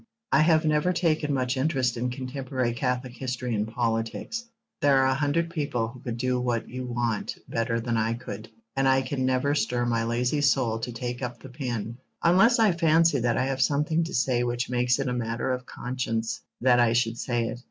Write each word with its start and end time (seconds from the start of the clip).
I 0.31 0.39
have 0.41 0.65
never 0.65 0.91
taken 0.93 1.31
much 1.31 1.55
interest 1.57 1.95
in 1.95 2.09
contemporary 2.09 2.73
Catholic 2.73 3.13
history 3.13 3.53
and 3.53 3.67
politics. 3.67 4.43
There 4.81 4.97
are 4.97 5.05
a 5.05 5.13
hundred 5.13 5.51
people 5.51 5.89
who 5.89 5.99
could 5.99 6.17
do 6.17 6.41
what 6.41 6.67
you 6.67 6.87
want 6.87 7.37
better 7.47 7.79
than 7.79 7.97
I 7.97 8.13
could, 8.15 8.49
and 8.75 8.87
I 8.87 9.03
can 9.03 9.27
never 9.27 9.53
stir 9.53 9.85
my 9.85 10.03
lazy 10.05 10.41
soul 10.41 10.79
to 10.79 10.91
take 10.91 11.21
up 11.21 11.37
the 11.39 11.49
pen, 11.49 11.99
unless 12.23 12.57
I 12.57 12.71
fancy 12.71 13.19
that 13.19 13.37
I 13.37 13.45
have 13.45 13.61
something 13.61 14.03
to 14.05 14.13
say 14.15 14.43
which 14.43 14.71
makes 14.71 14.97
it 14.97 15.07
a 15.07 15.13
matter 15.13 15.51
of 15.51 15.67
conscience 15.67 16.41
that 16.61 16.79
I 16.79 16.93
should 16.93 17.19
say 17.19 17.45
it. 17.49 17.59